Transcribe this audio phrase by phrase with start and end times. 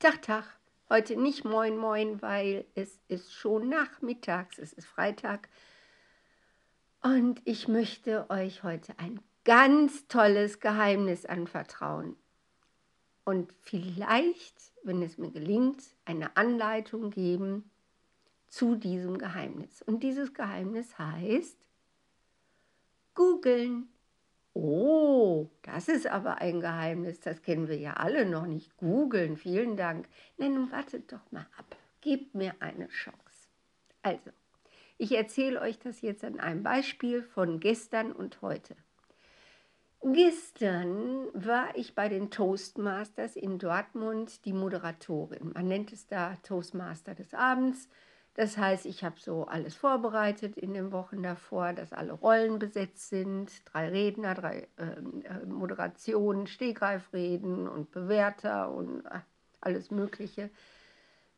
[0.00, 0.44] Tag, Tag.
[0.88, 5.48] Heute nicht Moin Moin, weil es ist schon nachmittags, es ist Freitag.
[7.02, 12.14] Und ich möchte euch heute ein ganz tolles Geheimnis anvertrauen.
[13.24, 17.68] Und vielleicht, wenn es mir gelingt, eine Anleitung geben
[18.46, 19.82] zu diesem Geheimnis.
[19.82, 21.58] Und dieses Geheimnis heißt
[23.16, 23.88] googeln.
[24.60, 28.76] Oh, das ist aber ein Geheimnis, das kennen wir ja alle noch nicht.
[28.76, 30.08] Googeln, vielen Dank.
[30.36, 31.76] Nein, nun wartet doch mal ab.
[32.00, 33.18] Gebt mir eine Chance.
[34.02, 34.30] Also,
[34.96, 38.74] ich erzähle euch das jetzt an einem Beispiel von gestern und heute.
[40.02, 45.52] Gestern war ich bei den Toastmasters in Dortmund die Moderatorin.
[45.54, 47.88] Man nennt es da Toastmaster des Abends.
[48.34, 53.08] Das heißt, ich habe so alles vorbereitet in den Wochen davor, dass alle Rollen besetzt
[53.08, 59.20] sind, drei Redner, drei ähm, äh, Moderationen, Stegreifreden und Bewerter und äh,
[59.60, 60.50] alles Mögliche.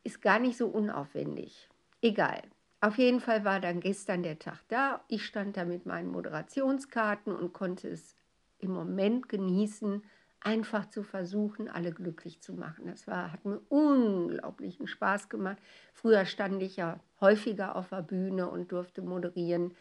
[0.05, 1.69] Ist gar nicht so unaufwendig.
[2.03, 2.43] Egal.
[2.83, 5.03] Auf jeden Fall war dann gestern der Tag da.
[5.09, 8.17] Ich stand da mit meinen Moderationskarten und konnte es
[8.59, 10.03] im Moment genießen,
[10.41, 12.87] einfach zu versuchen, alle glücklich zu machen.
[12.87, 15.59] Das war, hat mir unglaublichen Spaß gemacht.
[15.93, 19.75] Früher stand ich ja häufiger auf der Bühne und durfte moderieren.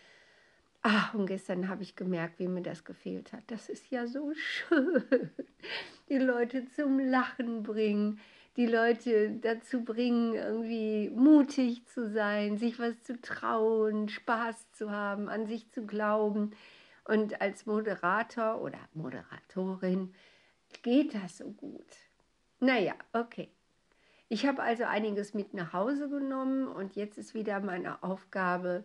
[0.82, 3.44] Ach, und gestern habe ich gemerkt, wie mir das gefehlt hat.
[3.48, 5.04] Das ist ja so schön.
[6.10, 8.20] Die Leute zum Lachen bringen,
[8.58, 15.30] die Leute dazu bringen, irgendwie mutig zu sein, sich was zu trauen, Spaß zu haben,
[15.30, 16.52] an sich zu glauben.
[17.06, 20.14] Und als Moderator oder Moderatorin
[20.84, 21.86] geht das so gut?
[22.60, 23.50] Naja, okay.
[24.28, 28.84] Ich habe also einiges mit nach Hause genommen und jetzt ist wieder meine Aufgabe,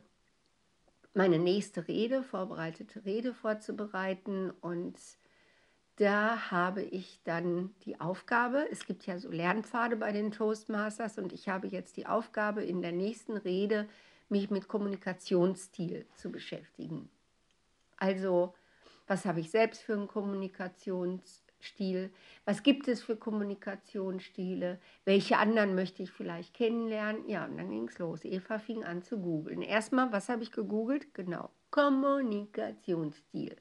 [1.13, 4.51] meine nächste Rede, vorbereitete Rede vorzubereiten.
[4.63, 4.99] Und
[5.97, 11.33] da habe ich dann die Aufgabe, es gibt ja so Lernpfade bei den Toastmasters und
[11.33, 13.87] ich habe jetzt die Aufgabe, in der nächsten Rede
[14.29, 17.11] mich mit Kommunikationsstil zu beschäftigen.
[17.99, 18.55] Also,
[19.07, 21.44] was habe ich selbst für einen Kommunikationsstil?
[21.65, 22.13] Stil?
[22.45, 24.79] Was gibt es für Kommunikationsstile?
[25.05, 27.29] Welche anderen möchte ich vielleicht kennenlernen?
[27.29, 28.25] Ja, und dann ging es los.
[28.25, 29.63] Eva fing an zu googeln.
[29.63, 31.15] Erstmal, was habe ich gegoogelt?
[31.15, 33.57] Genau, Kommunikationsstil.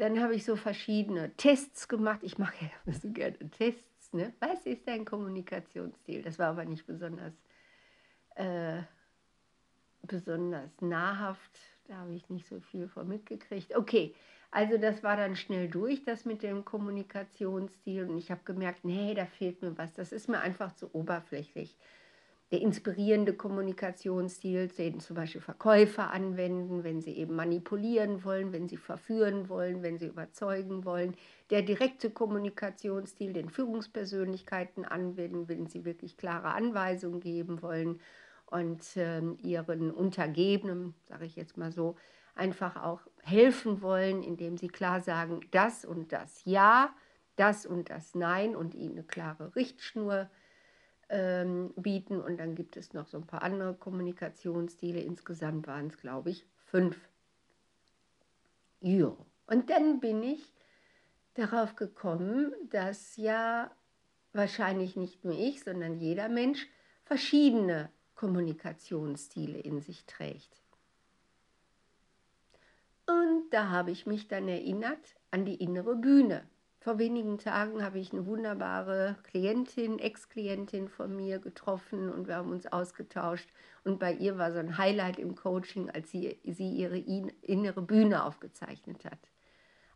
[0.00, 2.20] Dann habe ich so verschiedene Tests gemacht.
[2.22, 4.12] Ich mache ja so gerne Tests.
[4.12, 4.32] Ne?
[4.40, 6.22] Was ist dein Kommunikationsstil?
[6.22, 7.34] Das war aber nicht besonders,
[8.34, 8.80] äh,
[10.02, 11.58] besonders nahrhaft.
[11.84, 13.76] Da habe ich nicht so viel von mitgekriegt.
[13.76, 14.14] Okay,
[14.50, 18.08] also das war dann schnell durch, das mit dem Kommunikationsstil.
[18.08, 19.92] Und ich habe gemerkt, nee, da fehlt mir was.
[19.94, 21.76] Das ist mir einfach zu oberflächlich.
[22.50, 28.76] Der inspirierende Kommunikationsstil, den zum Beispiel Verkäufer anwenden, wenn sie eben manipulieren wollen, wenn sie
[28.76, 31.14] verführen wollen, wenn sie überzeugen wollen.
[31.50, 38.00] Der direkte Kommunikationsstil, den Führungspersönlichkeiten anwenden, wenn sie wirklich klare Anweisungen geben wollen
[38.46, 41.94] und äh, ihren Untergebenen, sage ich jetzt mal so,
[42.40, 46.92] einfach auch helfen wollen, indem sie klar sagen, das und das ja,
[47.36, 50.28] das und das nein und ihnen eine klare Richtschnur
[51.10, 52.20] ähm, bieten.
[52.20, 55.00] Und dann gibt es noch so ein paar andere Kommunikationsstile.
[55.00, 56.98] Insgesamt waren es, glaube ich, fünf.
[58.80, 59.18] Jo.
[59.46, 60.52] Und dann bin ich
[61.34, 63.70] darauf gekommen, dass ja
[64.32, 66.68] wahrscheinlich nicht nur ich, sondern jeder Mensch
[67.04, 70.60] verschiedene Kommunikationsstile in sich trägt.
[73.50, 76.48] Da habe ich mich dann erinnert an die innere Bühne.
[76.78, 82.52] Vor wenigen Tagen habe ich eine wunderbare Klientin, Ex-Klientin von mir getroffen und wir haben
[82.52, 83.50] uns ausgetauscht.
[83.84, 88.24] Und bei ihr war so ein Highlight im Coaching, als sie, sie ihre innere Bühne
[88.24, 89.18] aufgezeichnet hat.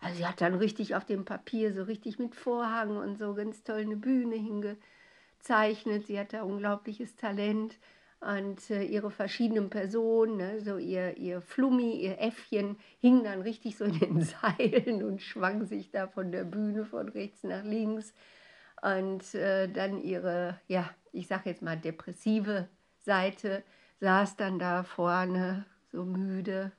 [0.01, 3.63] Also sie hat dann richtig auf dem Papier, so richtig mit Vorhang und so ganz
[3.63, 6.07] toll eine Bühne hingezeichnet.
[6.07, 7.79] Sie hat da unglaubliches Talent
[8.25, 13.77] und äh, ihre verschiedenen Personen, ne, so ihr, ihr Flummi, ihr Äffchen, hing dann richtig
[13.77, 18.15] so in den Seilen und schwang sich da von der Bühne von rechts nach links.
[18.81, 22.69] Und äh, dann ihre, ja, ich sag jetzt mal depressive
[23.00, 23.62] Seite,
[24.00, 26.73] saß dann da vorne so müde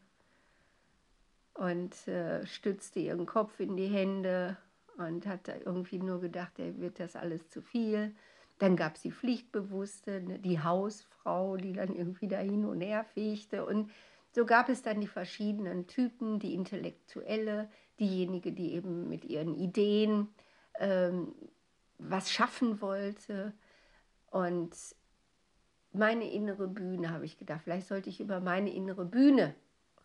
[1.53, 4.57] und äh, stützte ihren Kopf in die Hände
[4.97, 8.15] und hat da irgendwie nur gedacht, er wird das alles zu viel.
[8.59, 13.03] Dann gab es die Pflichtbewusste, ne, die Hausfrau, die dann irgendwie da hin und her
[13.03, 13.65] fegte.
[13.65, 13.91] Und
[14.31, 17.69] so gab es dann die verschiedenen Typen, die Intellektuelle,
[17.99, 20.29] diejenige, die eben mit ihren Ideen
[20.79, 21.33] ähm,
[21.97, 23.53] was schaffen wollte.
[24.31, 24.75] Und
[25.91, 29.55] meine innere Bühne, habe ich gedacht, vielleicht sollte ich über meine innere Bühne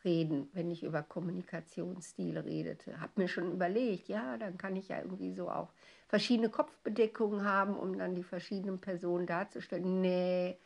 [0.05, 3.01] reden, wenn ich über Kommunikationsstile redete.
[3.01, 5.71] Habe mir schon überlegt, ja, dann kann ich ja irgendwie so auch
[6.09, 10.01] verschiedene Kopfbedeckungen haben, um dann die verschiedenen Personen darzustellen.
[10.01, 10.59] Nee,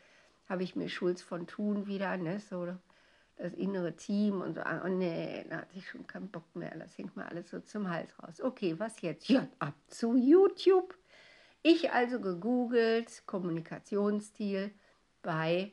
[0.49, 2.67] habe ich mir Schulz von Thun wieder, ne, so
[3.37, 4.63] das innere Team und so.
[4.63, 6.77] Oh nee, da hatte ich schon keinen Bock mehr.
[6.79, 8.41] Das hängt mir alles so zum Hals raus.
[8.41, 9.29] Okay, was jetzt?
[9.29, 10.97] Ja, ab zu YouTube.
[11.63, 14.71] Ich also gegoogelt, Kommunikationsstil
[15.23, 15.73] bei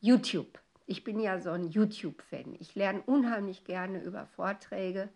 [0.00, 0.58] YouTube.
[0.90, 2.56] Ich bin ja so ein YouTube-Fan.
[2.60, 5.10] Ich lerne unheimlich gerne über Vorträge.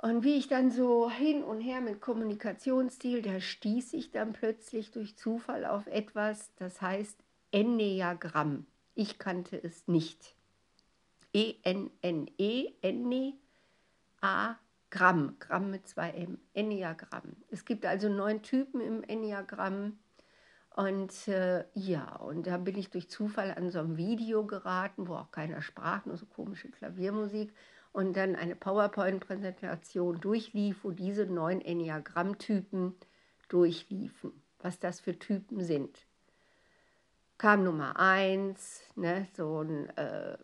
[0.00, 4.92] Und wie ich dann so hin und her mit Kommunikationsstil, da stieß ich dann plötzlich
[4.92, 7.18] durch Zufall auf etwas, das heißt
[7.50, 8.64] Enneagramm.
[8.94, 10.36] Ich kannte es nicht.
[11.32, 13.34] E-N-N-E, Enne,
[14.20, 14.54] A,
[14.90, 17.34] Gramm, Gramm mit zwei M, Enneagramm.
[17.50, 19.98] Es gibt also neun Typen im Enneagramm.
[20.78, 25.16] Und äh, ja, und da bin ich durch Zufall an so ein Video geraten, wo
[25.16, 27.52] auch keiner sprach, nur so komische Klaviermusik.
[27.90, 32.94] Und dann eine PowerPoint-Präsentation durchlief, wo diese neun Enneagramm-Typen
[33.48, 34.30] durchliefen,
[34.60, 36.06] was das für Typen sind.
[37.38, 40.38] Kam Nummer eins, ne, so ein, äh,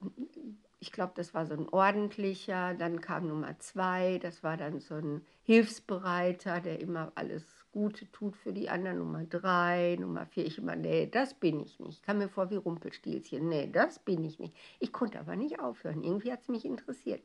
[0.80, 2.74] ich glaube, das war so ein ordentlicher.
[2.74, 8.36] Dann kam Nummer zwei, das war dann so ein Hilfsbereiter, der immer alles Gute tut
[8.36, 8.98] für die anderen.
[8.98, 11.98] Nummer drei, Nummer vier, ich immer, nee, das bin ich nicht.
[11.98, 14.54] Ich kam mir vor wie Rumpelstilzchen, nee, das bin ich nicht.
[14.78, 17.20] Ich konnte aber nicht aufhören, irgendwie hat es mich interessiert.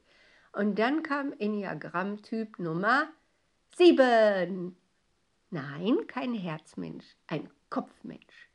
[0.52, 3.10] Und dann kam Enneagramm-Typ Nummer
[3.78, 4.76] sieben.
[5.52, 8.50] Nein, kein Herzmensch, ein Kopfmensch.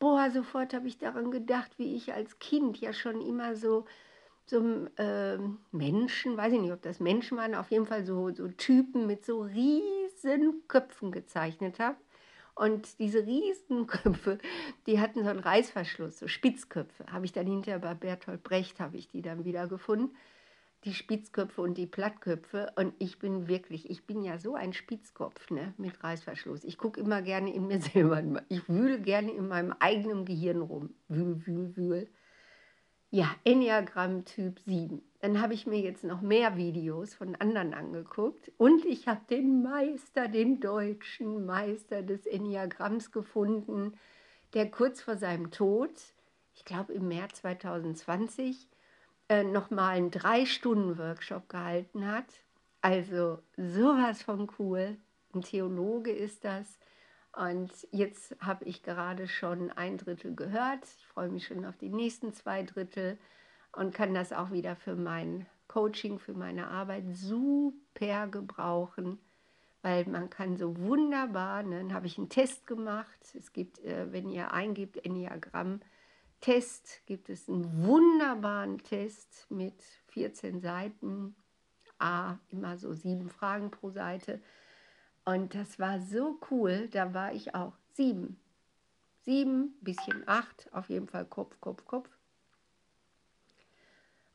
[0.00, 3.84] Boah, sofort habe ich daran gedacht, wie ich als Kind ja schon immer so
[4.50, 5.38] so äh,
[5.72, 9.24] Menschen, weiß ich nicht, ob das Menschen waren, auf jeden Fall so, so Typen mit
[9.24, 11.96] so riesen Köpfen gezeichnet habe.
[12.58, 14.38] Und diese Riesenköpfe,
[14.86, 17.06] die hatten so einen Reißverschluss, so Spitzköpfe.
[17.06, 20.16] Habe ich dann hinterher bei Bertolt Brecht, habe ich die dann wieder gefunden.
[20.84, 22.72] Die Spitzköpfe und die Plattköpfe.
[22.74, 26.64] Und ich bin wirklich, ich bin ja so ein Spitzkopf ne, mit Reißverschluss.
[26.64, 28.42] Ich gucke immer gerne in mir selber.
[28.48, 30.90] Ich wühle gerne in meinem eigenen Gehirn rum.
[31.06, 32.08] Wühl, wühl, wühl.
[33.10, 35.00] Ja, Enneagramm Typ 7.
[35.20, 39.62] Dann habe ich mir jetzt noch mehr Videos von anderen angeguckt und ich habe den
[39.62, 43.94] Meister, den deutschen Meister des Enneagramms gefunden,
[44.52, 45.90] der kurz vor seinem Tod,
[46.54, 48.68] ich glaube im März 2020,
[49.30, 52.26] äh, nochmal einen Drei-Stunden-Workshop gehalten hat.
[52.82, 54.98] Also sowas von cool.
[55.34, 56.78] Ein Theologe ist das
[57.38, 60.84] und jetzt habe ich gerade schon ein Drittel gehört.
[60.98, 63.16] Ich freue mich schon auf die nächsten zwei Drittel
[63.70, 69.20] und kann das auch wieder für mein Coaching, für meine Arbeit super gebrauchen,
[69.82, 73.34] weil man kann so wunderbar, ne, dann habe ich einen Test gemacht.
[73.38, 75.80] Es gibt, äh, wenn ihr eingibt, Enneagramm,
[76.40, 81.36] Test, gibt es einen wunderbaren Test mit 14 Seiten,
[82.00, 84.40] A, immer so sieben Fragen pro Seite
[85.28, 88.40] und das war so cool, da war ich auch sieben.
[89.20, 92.08] Sieben, bisschen acht, auf jeden Fall Kopf, Kopf, Kopf.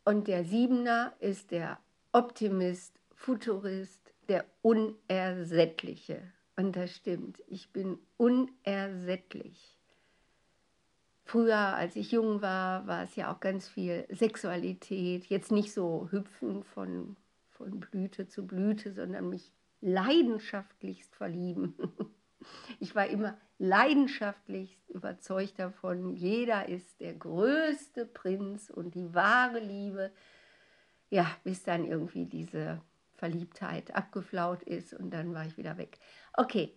[0.05, 1.79] Und der Siebener ist der
[2.11, 6.31] Optimist, Futurist, der Unersättliche.
[6.57, 9.79] Und das stimmt, ich bin unersättlich.
[11.25, 15.25] Früher, als ich jung war, war es ja auch ganz viel Sexualität.
[15.25, 17.15] Jetzt nicht so hüpfen von,
[17.49, 19.51] von Blüte zu Blüte, sondern mich
[19.83, 21.75] leidenschaftlichst verlieben.
[22.81, 30.11] Ich war immer leidenschaftlichst überzeugt davon, jeder ist der größte Prinz und die wahre Liebe.
[31.09, 32.81] Ja, bis dann irgendwie diese
[33.15, 35.99] Verliebtheit abgeflaut ist und dann war ich wieder weg.
[36.33, 36.75] Okay,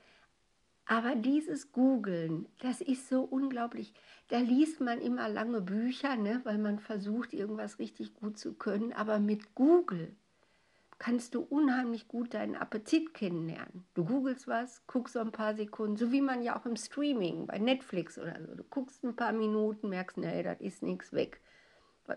[0.87, 3.93] aber dieses Googeln, das ist so unglaublich.
[4.29, 8.93] Da liest man immer lange Bücher, ne, weil man versucht, irgendwas richtig gut zu können.
[8.93, 10.15] Aber mit Google
[10.99, 13.87] kannst du unheimlich gut deinen Appetit kennenlernen.
[13.95, 17.47] Du googelst was, guckst so ein paar Sekunden, so wie man ja auch im Streaming,
[17.47, 18.55] bei Netflix oder so.
[18.55, 21.41] Du guckst ein paar Minuten, merkst, nee, das ist nichts weg.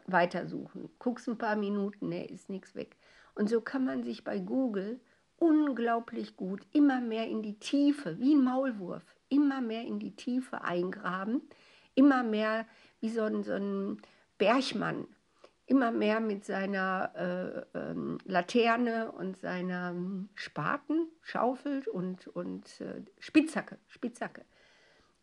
[0.06, 0.90] Weitersuchen.
[1.00, 2.96] Guckst ein paar Minuten, nee, ist nichts weg.
[3.36, 5.00] Und so kann man sich bei Google
[5.38, 10.62] unglaublich gut immer mehr in die Tiefe, wie ein Maulwurf, immer mehr in die Tiefe
[10.62, 11.42] eingraben,
[11.96, 12.66] immer mehr
[13.00, 14.02] wie so ein, so ein
[14.38, 15.08] Bergmann
[15.70, 23.04] immer mehr mit seiner äh, ähm, Laterne und seiner ähm, Spaten schaufelt und, und äh,
[23.20, 24.44] Spitzhacke, Spitzhacke.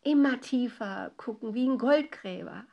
[0.03, 2.65] Immer tiefer gucken, wie ein Goldgräber.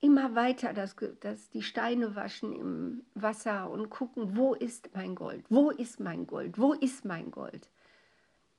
[0.00, 5.46] Immer weiter das, das, die Steine waschen im Wasser und gucken, wo ist mein Gold,
[5.48, 7.70] wo ist mein Gold, wo ist mein Gold.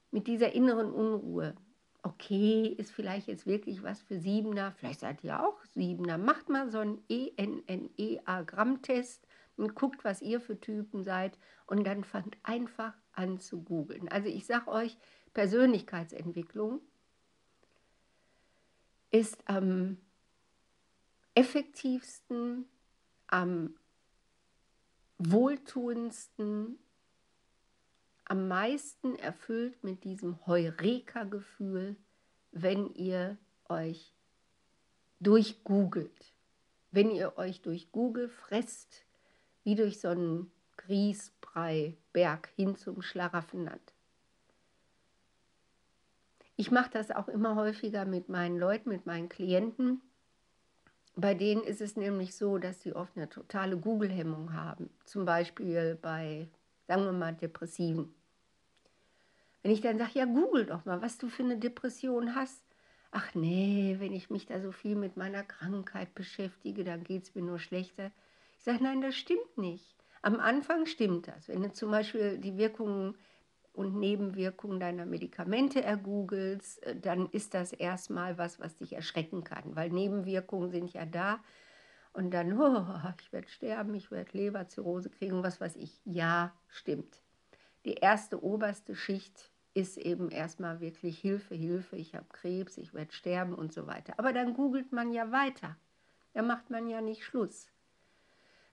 [0.09, 1.53] Mit dieser inneren Unruhe.
[2.07, 6.71] Okay, ist vielleicht jetzt wirklich was für Siebener, vielleicht seid ihr auch Siebener, macht mal
[6.71, 13.39] so einen ENNEA-Grammtest und guckt, was ihr für Typen seid und dann fangt einfach an
[13.39, 14.07] zu googeln.
[14.07, 14.97] Also ich sage euch,
[15.33, 16.79] Persönlichkeitsentwicklung
[19.11, 19.97] ist am
[21.35, 22.65] effektivsten,
[23.27, 23.75] am
[25.17, 26.79] wohltuendsten,
[28.29, 31.95] am meisten erfüllt mit diesem Heureka-Gefühl,
[32.51, 33.37] wenn ihr
[33.69, 34.13] euch
[35.19, 36.33] durchgoogelt.
[36.91, 39.05] Wenn ihr euch durch Google fresst,
[39.63, 43.93] wie durch so einen Grießbrei-Berg hin zum Schlaraffenland.
[46.55, 50.01] Ich mache das auch immer häufiger mit meinen Leuten, mit meinen Klienten.
[51.15, 54.89] Bei denen ist es nämlich so, dass sie oft eine totale Google-Hemmung haben.
[55.05, 56.47] Zum Beispiel bei,
[56.87, 58.13] sagen wir mal, Depressiven.
[59.67, 62.63] Wenn ich dann sage, ja, google doch mal, was du für eine Depression hast.
[63.11, 67.35] Ach nee, wenn ich mich da so viel mit meiner Krankheit beschäftige, dann geht es
[67.35, 68.11] mir nur schlechter.
[68.57, 69.93] Ich sage, nein, das stimmt nicht.
[70.21, 71.49] Am Anfang stimmt das.
[71.49, 73.17] Wenn du zum Beispiel die Wirkungen
[73.73, 79.75] und Nebenwirkungen deiner Medikamente ergoogelst, äh, dann ist das erstmal was, was dich erschrecken kann,
[79.75, 81.43] weil Nebenwirkungen sind ja da.
[82.13, 82.85] Und dann, oh,
[83.19, 85.99] ich werde sterben, ich werde Leberzirrhose kriegen, was weiß ich.
[86.05, 87.21] Ja, stimmt.
[87.83, 93.13] Die erste oberste Schicht ist eben erstmal wirklich Hilfe, Hilfe, ich habe Krebs, ich werde
[93.13, 94.15] sterben und so weiter.
[94.17, 95.77] Aber dann googelt man ja weiter.
[96.33, 97.67] Da macht man ja nicht Schluss.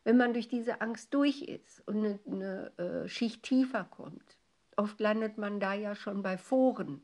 [0.03, 4.39] Wenn man durch diese Angst durch ist und eine, eine äh, Schicht tiefer kommt,
[4.77, 7.03] oft landet man da ja schon bei Foren,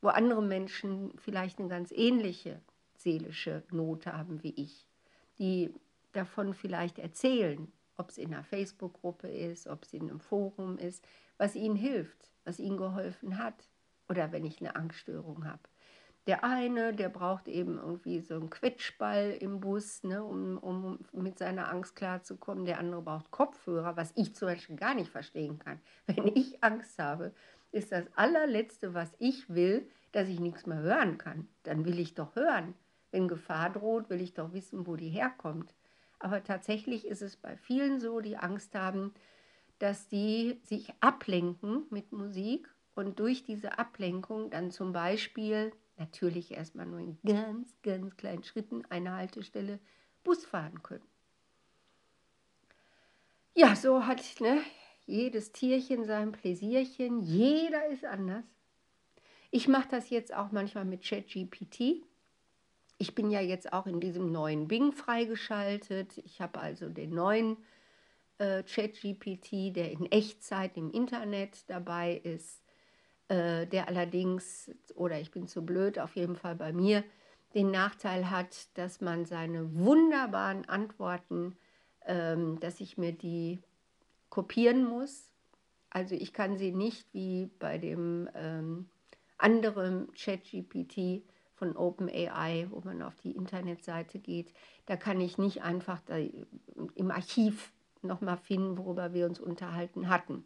[0.00, 2.62] wo andere Menschen vielleicht eine ganz ähnliche
[2.96, 4.86] seelische Not haben wie ich,
[5.38, 5.70] die
[6.12, 11.06] davon vielleicht erzählen, ob es in einer Facebook-Gruppe ist, ob es in einem Forum ist,
[11.36, 13.68] was ihnen hilft, was ihnen geholfen hat
[14.08, 15.60] oder wenn ich eine Angststörung habe.
[16.26, 21.38] Der eine, der braucht eben irgendwie so einen Quetschball im Bus, ne, um, um mit
[21.38, 22.64] seiner Angst klarzukommen.
[22.64, 25.80] Der andere braucht Kopfhörer, was ich zum Beispiel gar nicht verstehen kann.
[26.06, 27.32] Wenn ich Angst habe,
[27.70, 31.46] ist das allerletzte, was ich will, dass ich nichts mehr hören kann.
[31.62, 32.74] Dann will ich doch hören.
[33.12, 35.74] Wenn Gefahr droht, will ich doch wissen, wo die herkommt.
[36.18, 39.14] Aber tatsächlich ist es bei vielen so, die Angst haben,
[39.78, 46.86] dass die sich ablenken mit Musik und durch diese Ablenkung dann zum Beispiel, natürlich erstmal
[46.86, 49.78] nur in ganz, ganz kleinen Schritten, eine Haltestelle
[50.24, 51.06] Bus fahren können.
[53.54, 54.60] Ja, so hat ne,
[55.06, 58.44] jedes Tierchen sein Pläsierchen, jeder ist anders.
[59.50, 62.02] Ich mache das jetzt auch manchmal mit ChatGPT.
[62.98, 66.18] Ich bin ja jetzt auch in diesem neuen Bing freigeschaltet.
[66.18, 67.56] Ich habe also den neuen
[68.38, 72.62] äh, ChatGPT, der in Echtzeit im Internet dabei ist,
[73.28, 77.04] äh, der allerdings, oder ich bin zu blöd, auf jeden Fall bei mir,
[77.54, 81.56] den Nachteil hat, dass man seine wunderbaren Antworten,
[82.04, 83.60] ähm, dass ich mir die
[84.28, 85.30] kopieren muss.
[85.90, 88.88] Also ich kann sie nicht wie bei dem ähm,
[89.38, 91.22] anderen ChatGPT
[91.54, 94.52] von OpenAI, wo man auf die Internetseite geht,
[94.84, 96.02] da kann ich nicht einfach
[96.94, 97.72] im Archiv
[98.02, 100.44] nochmal finden, worüber wir uns unterhalten hatten.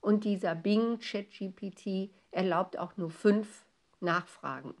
[0.00, 3.64] Und dieser Bing ChatGPT erlaubt auch nur fünf
[4.00, 4.74] Nachfragen.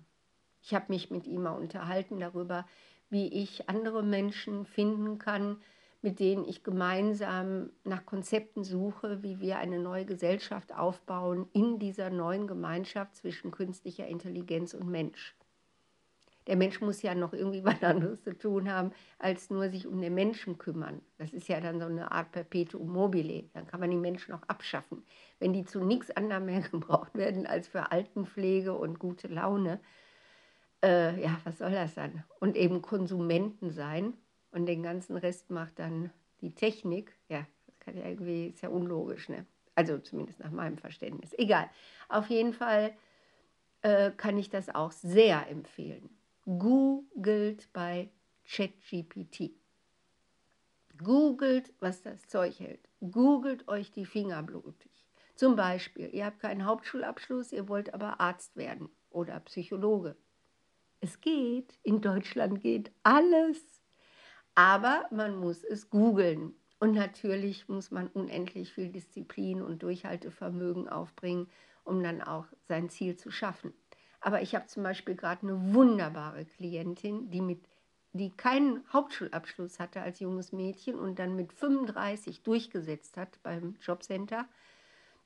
[0.62, 2.66] Ich habe mich mit ihm mal unterhalten darüber,
[3.08, 5.58] wie ich andere Menschen finden kann,
[6.02, 12.10] mit denen ich gemeinsam nach Konzepten suche, wie wir eine neue Gesellschaft aufbauen in dieser
[12.10, 15.34] neuen Gemeinschaft zwischen künstlicher Intelligenz und Mensch
[16.46, 20.00] der Mensch muss ja noch irgendwie was anderes zu tun haben, als nur sich um
[20.00, 21.00] den Menschen kümmern.
[21.18, 23.44] Das ist ja dann so eine Art Perpetuum mobile.
[23.54, 25.04] Dann kann man die Menschen auch abschaffen.
[25.38, 29.80] Wenn die zu nichts anderem mehr gebraucht werden als für Altenpflege und gute Laune,
[30.82, 32.24] äh, ja, was soll das dann?
[32.40, 34.14] Und eben Konsumenten sein
[34.50, 36.10] und den ganzen Rest macht dann
[36.40, 37.12] die Technik.
[37.28, 39.46] Ja, das kann ja irgendwie, ist ja unlogisch, ne?
[39.74, 41.34] Also zumindest nach meinem Verständnis.
[41.36, 41.68] Egal.
[42.08, 42.94] Auf jeden Fall
[43.82, 46.08] äh, kann ich das auch sehr empfehlen
[46.46, 48.08] googelt bei
[48.44, 49.50] ChatGPT.
[50.96, 52.88] Googelt, was das Zeug hält.
[53.00, 54.92] Googelt euch die Finger blutig.
[55.34, 60.16] Zum Beispiel, ihr habt keinen Hauptschulabschluss, ihr wollt aber Arzt werden oder Psychologe.
[61.00, 63.82] Es geht, in Deutschland geht alles.
[64.54, 66.54] Aber man muss es googeln.
[66.78, 71.50] Und natürlich muss man unendlich viel Disziplin und Durchhaltevermögen aufbringen,
[71.82, 73.74] um dann auch sein Ziel zu schaffen.
[74.26, 77.60] Aber ich habe zum Beispiel gerade eine wunderbare Klientin, die, mit,
[78.12, 84.46] die keinen Hauptschulabschluss hatte als junges Mädchen und dann mit 35 durchgesetzt hat beim Jobcenter,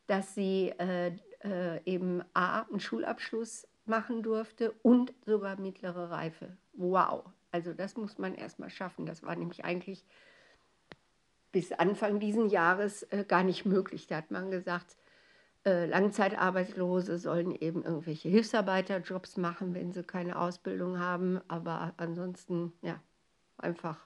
[0.06, 6.58] dass sie äh, äh, eben A, einen Schulabschluss machen durfte und sogar mittlere Reife.
[6.74, 7.24] Wow.
[7.52, 9.06] Also das muss man erstmal schaffen.
[9.06, 10.04] Das war nämlich eigentlich
[11.52, 14.08] bis Anfang diesen Jahres äh, gar nicht möglich.
[14.08, 14.98] Da hat man gesagt,
[15.64, 21.40] Langzeitarbeitslose sollen eben irgendwelche Hilfsarbeiterjobs machen, wenn sie keine Ausbildung haben.
[21.48, 23.00] Aber ansonsten, ja,
[23.58, 23.98] einfach,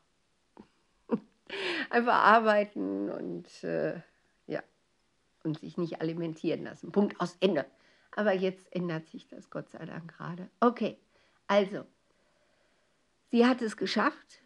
[1.90, 4.00] einfach arbeiten und äh,
[4.46, 4.62] ja,
[5.44, 6.90] und sich nicht alimentieren lassen.
[6.90, 7.66] Punkt aus Ende.
[8.16, 10.48] Aber jetzt ändert sich das Gott sei Dank gerade.
[10.60, 10.98] Okay,
[11.46, 11.84] also,
[13.30, 14.43] sie hat es geschafft.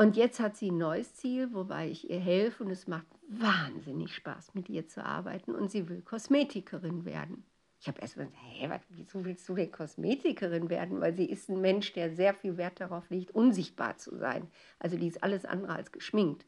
[0.00, 4.14] Und jetzt hat sie ein neues Ziel, wobei ich ihr helfe und es macht wahnsinnig
[4.14, 5.56] Spaß, mit ihr zu arbeiten.
[5.56, 7.44] Und sie will Kosmetikerin werden.
[7.80, 11.00] Ich habe erst mal gesagt, hä, was, wieso willst du denn Kosmetikerin werden?
[11.00, 14.48] Weil sie ist ein Mensch, der sehr viel Wert darauf legt, unsichtbar zu sein.
[14.78, 16.46] Also die ist alles andere als geschminkt.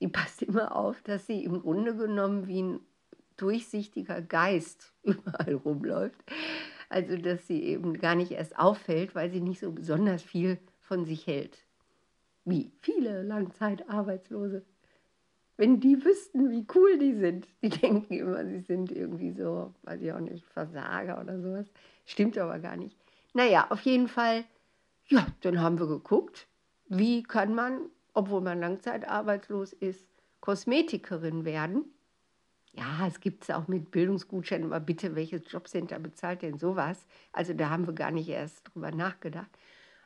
[0.00, 2.80] Die passt immer auf, dass sie im Grunde genommen wie ein
[3.36, 6.24] durchsichtiger Geist überall rumläuft.
[6.88, 11.04] Also dass sie eben gar nicht erst auffällt, weil sie nicht so besonders viel von
[11.04, 11.64] sich hält.
[12.44, 14.64] Wie viele Langzeitarbeitslose.
[15.56, 17.48] Wenn die wüssten, wie cool die sind.
[17.62, 21.66] Die denken immer, sie sind irgendwie so, weiß ich auch nicht, Versager oder sowas.
[22.04, 22.96] Stimmt aber gar nicht.
[23.32, 24.44] Naja, auf jeden Fall,
[25.06, 26.46] ja, dann haben wir geguckt,
[26.88, 27.80] wie kann man,
[28.12, 30.06] obwohl man langzeitarbeitslos ist,
[30.40, 31.86] Kosmetikerin werden.
[32.72, 37.06] Ja, es gibt es auch mit Bildungsgutscheinen, aber bitte, welches Jobcenter bezahlt denn sowas?
[37.32, 39.50] Also da haben wir gar nicht erst drüber nachgedacht.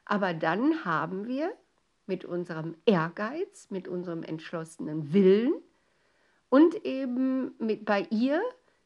[0.04, 1.52] Aber dann haben wir
[2.08, 5.54] mit unserem Ehrgeiz, mit unserem entschlossenen Willen
[6.48, 8.40] und eben mit bei ihr,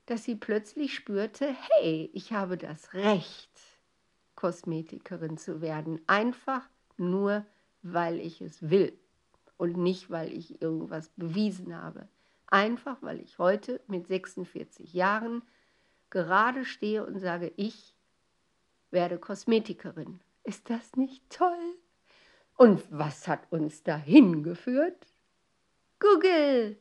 [0.06, 3.50] dass sie plötzlich spürte, hey, ich habe das Recht,
[4.34, 7.46] Kosmetikerin zu werden, einfach nur,
[7.82, 8.98] weil ich es will
[9.56, 12.08] und nicht, weil ich irgendwas bewiesen habe.
[12.48, 15.42] Einfach, weil ich heute mit 46 Jahren
[16.10, 17.94] gerade stehe und sage, ich
[18.90, 20.20] werde Kosmetikerin.
[20.44, 21.76] Ist das nicht toll?
[22.62, 25.08] Und was hat uns dahin geführt?
[25.98, 26.76] Google.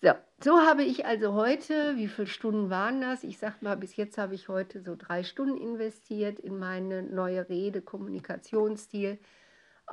[0.00, 0.10] So,
[0.42, 3.22] so habe ich also heute, wie viele Stunden waren das?
[3.22, 7.48] Ich sage mal, bis jetzt habe ich heute so drei Stunden investiert in meine neue
[7.48, 9.20] Rede, Kommunikationsstil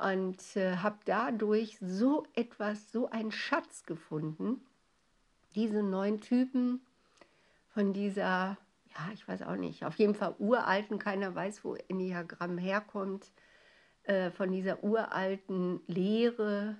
[0.04, 4.60] und äh, habe dadurch so etwas, so einen Schatz gefunden.
[5.54, 6.80] Diese neuen Typen
[7.68, 8.58] von dieser,
[8.96, 13.30] ja, ich weiß auch nicht, auf jeden Fall uralten, keiner weiß, wo Enneagramm herkommt,
[14.04, 16.76] äh, von dieser uralten Lehre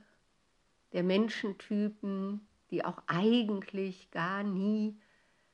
[0.92, 4.98] der Menschentypen, die auch eigentlich gar nie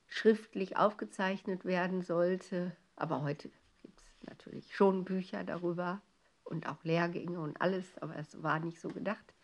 [0.06, 2.76] schriftlich aufgezeichnet werden sollte.
[2.94, 3.50] Aber heute
[3.82, 6.00] gibt es natürlich schon Bücher darüber
[6.44, 9.34] und auch Lehrgänge und alles, aber es war nicht so gedacht.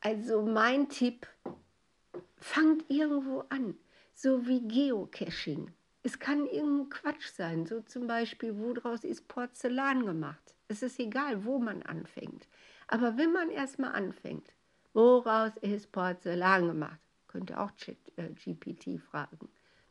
[0.00, 1.26] Also mein Tipp,
[2.44, 3.74] fangt irgendwo an,
[4.12, 5.72] so wie Geocaching.
[6.02, 10.53] Es kann irgendein Quatsch sein, so zum Beispiel, woraus ist Porzellan gemacht.
[10.68, 12.48] Es ist egal, wo man anfängt.
[12.86, 14.52] Aber wenn man erstmal anfängt,
[14.92, 19.48] woraus ist Porzellan gemacht, könnt ihr auch GPT äh, fragen.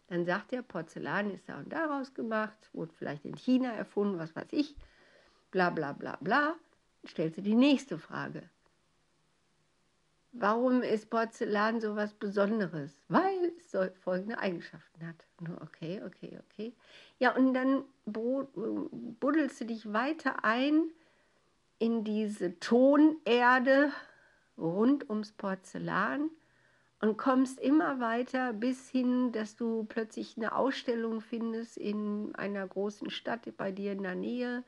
[0.07, 4.35] Dann sagt er, Porzellan ist da und daraus gemacht, wurde vielleicht in China erfunden, was
[4.35, 4.75] weiß ich,
[5.51, 6.55] bla bla bla bla.
[7.05, 8.49] Stellt sie die nächste Frage.
[10.31, 12.97] Warum ist Porzellan so was Besonderes?
[13.07, 15.15] Weil es folgende Eigenschaften hat.
[15.61, 16.73] Okay, okay, okay.
[17.19, 20.83] Ja, und dann buddelst du dich weiter ein
[21.79, 23.91] in diese Tonerde
[24.57, 26.29] rund ums Porzellan
[27.01, 33.09] und kommst immer weiter bis hin, dass du plötzlich eine Ausstellung findest in einer großen
[33.09, 34.63] Stadt bei dir in der Nähe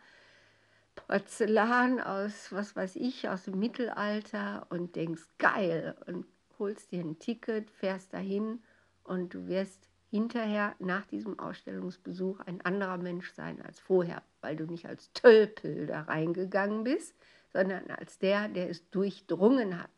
[0.96, 6.26] Porzellan aus, was weiß ich, aus dem Mittelalter und denkst, geil, und
[6.58, 8.64] holst dir ein Ticket, fährst dahin
[9.06, 14.66] und du wirst hinterher nach diesem Ausstellungsbesuch ein anderer Mensch sein als vorher, weil du
[14.66, 17.16] nicht als Tölpel da reingegangen bist,
[17.52, 19.90] sondern als der, der es durchdrungen hat,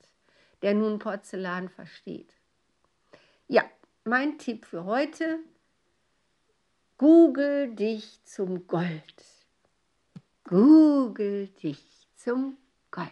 [0.61, 2.33] der nun Porzellan versteht.
[3.47, 3.63] Ja,
[4.03, 5.39] mein Tipp für heute,
[6.97, 9.23] google dich zum Gold.
[10.43, 12.57] Google dich zum
[12.91, 13.07] Gold.